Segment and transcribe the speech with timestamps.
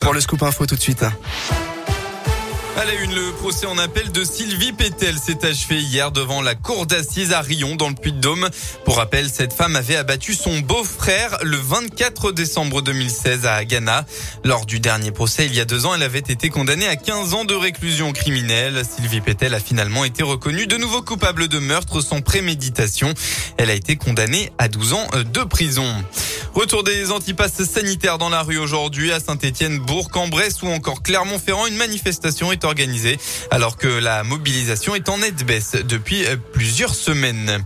[0.00, 1.04] Pour le scoop info tout de suite.
[2.80, 6.86] À une, le procès en appel de Sylvie Pétel s'est achevé hier devant la cour
[6.86, 8.48] d'assises à Rion dans le Puy-de-Dôme.
[8.86, 14.06] Pour rappel, cette femme avait abattu son beau-frère le 24 décembre 2016 à Ghana.
[14.44, 17.34] Lors du dernier procès, il y a deux ans, elle avait été condamnée à 15
[17.34, 18.82] ans de réclusion criminelle.
[18.82, 23.12] Sylvie Pétel a finalement été reconnue de nouveau coupable de meurtre sans préméditation.
[23.58, 25.86] Elle a été condamnée à 12 ans de prison.
[26.54, 31.66] Retour des antipasses sanitaires dans la rue aujourd'hui à Saint-Étienne, Bourg-en-Bresse ou encore Clermont-Ferrand.
[31.66, 33.18] Une manifestation est organisée
[33.50, 37.64] alors que la mobilisation est en nette baisse depuis plusieurs semaines.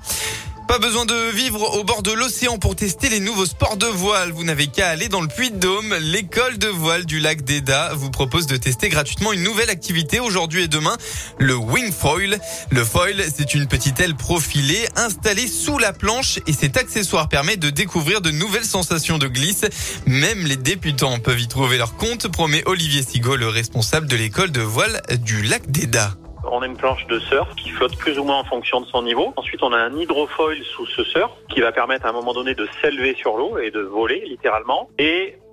[0.67, 4.33] Pas besoin de vivre au bord de l'océan pour tester les nouveaux sports de voile.
[4.33, 5.95] Vous n'avez qu'à aller dans le Puy-de-Dôme.
[6.01, 10.65] L'école de voile du lac d'Eda vous propose de tester gratuitement une nouvelle activité aujourd'hui
[10.65, 10.97] et demain,
[11.39, 12.39] le wing foil.
[12.71, 17.57] Le foil, c'est une petite aile profilée installée sous la planche et cet accessoire permet
[17.57, 19.67] de découvrir de nouvelles sensations de glisse.
[20.07, 24.51] Même les débutants peuvent y trouver leur compte, promet Olivier Sigaud, le responsable de l'école
[24.51, 26.17] de voile du lac d'Eda.
[26.51, 29.03] On a une planche de surf qui flotte plus ou moins en fonction de son
[29.03, 29.33] niveau.
[29.37, 32.55] Ensuite, on a un hydrofoil sous ce surf qui va permettre à un moment donné
[32.55, 34.89] de s'élever sur l'eau et de voler littéralement.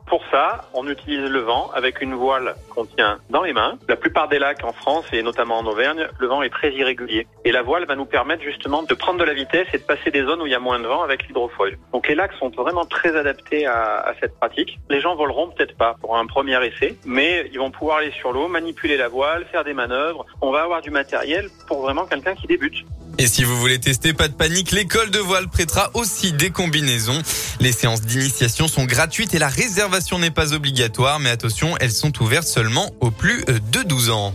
[0.06, 3.78] Pour ça, on utilise le vent avec une voile qu'on tient dans les mains.
[3.88, 7.28] La plupart des lacs en France et notamment en Auvergne, le vent est très irrégulier.
[7.46, 10.12] Et la voile va nous permettre justement de prendre de la vitesse et de passer
[10.12, 11.78] des zones où il y a moins de vent avec l'hydrofoil.
[11.94, 14.80] Donc les lacs sont vraiment très adaptés à, cette pratique.
[14.90, 18.32] Les gens voleront peut-être pas pour un premier essai, mais ils vont pouvoir aller sur
[18.32, 20.26] l'eau, manipuler la voile, faire des manœuvres.
[20.42, 22.86] On va avoir du matériel pour vraiment quelqu'un qui débute.
[23.22, 27.22] Et si vous voulez tester, pas de panique, l'école de voile prêtera aussi des combinaisons.
[27.60, 32.20] Les séances d'initiation sont gratuites et la réservation n'est pas obligatoire, mais attention, elles sont
[32.24, 34.34] ouvertes seulement aux plus de 12 ans.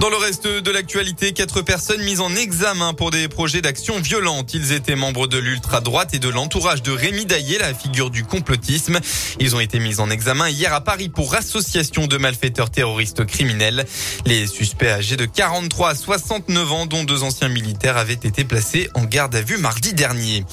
[0.00, 4.54] Dans le reste de l'actualité, quatre personnes mises en examen pour des projets d'action violente.
[4.54, 9.00] Ils étaient membres de l'ultra-droite et de l'entourage de Rémi Daillé, la figure du complotisme.
[9.40, 13.86] Ils ont été mis en examen hier à Paris pour association de malfaiteurs terroristes criminels.
[14.24, 18.88] Les suspects âgés de 43 à 69 ans, dont deux anciens militaires, avaient été placés
[18.94, 20.44] en garde à vue mardi dernier.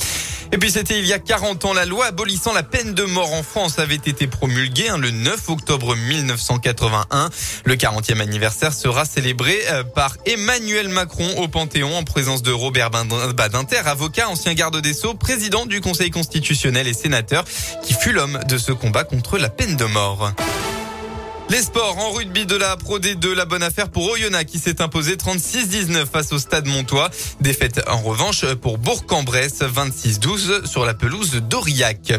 [0.55, 3.33] Et puis c'était il y a 40 ans, la loi abolissant la peine de mort
[3.33, 7.29] en France avait été promulguée hein, le 9 octobre 1981.
[7.65, 12.89] Le 40e anniversaire sera célébré euh, par Emmanuel Macron au Panthéon en présence de Robert
[12.89, 17.43] Badinter, avocat, ancien garde des Sceaux, président du Conseil constitutionnel et sénateur,
[17.83, 20.31] qui fut l'homme de ce combat contre la peine de mort.
[21.47, 24.81] Les sports en rugby de la Pro D2, la bonne affaire pour Oyonnax qui s'est
[24.81, 27.11] imposé 36-19 face au Stade Montois.
[27.39, 32.13] Défaite en revanche pour Bourg-en-Bresse 26-12 sur la pelouse d'Aurillac.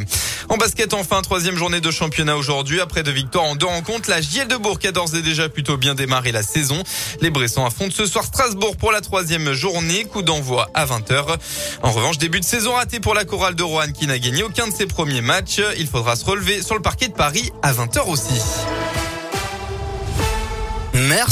[0.48, 2.80] En basket enfin, troisième journée de championnat aujourd'hui.
[2.80, 5.76] Après deux victoires en deux rencontres, la JL de Bourg a d'ores et déjà plutôt
[5.76, 6.80] bien démarré la saison.
[7.20, 10.04] Les Bressons affrontent ce soir Strasbourg pour la troisième journée.
[10.04, 11.36] Coup d'envoi à 20h.
[11.82, 14.68] En revanche, début de saison raté pour la chorale de Roanne qui n'a gagné aucun
[14.68, 15.60] de ses premiers matchs.
[15.78, 18.40] Il faudra se relever sur le parquet de Paris à 20h aussi.
[20.96, 21.26] Merci.